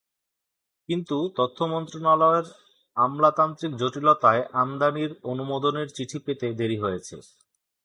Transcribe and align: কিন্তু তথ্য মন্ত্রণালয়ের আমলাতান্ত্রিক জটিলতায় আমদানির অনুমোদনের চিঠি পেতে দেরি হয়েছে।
কিন্তু 0.89 1.17
তথ্য 1.37 1.57
মন্ত্রণালয়ের 1.65 2.45
আমলাতান্ত্রিক 2.97 3.71
জটিলতায় 3.77 4.43
আমদানির 4.53 5.11
অনুমোদনের 5.23 5.87
চিঠি 5.95 6.17
পেতে 6.25 6.47
দেরি 6.59 6.77
হয়েছে। 6.79 7.15